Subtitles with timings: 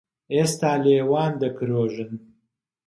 [0.33, 2.11] ئێستا لێوان دەکرۆژن